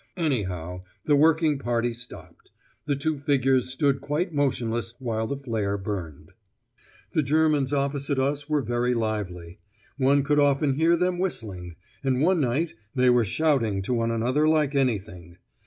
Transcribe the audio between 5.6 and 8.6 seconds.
burned. The Germans opposite us